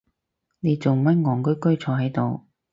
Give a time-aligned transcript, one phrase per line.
[0.61, 2.47] 你做乜戇居居坐係度？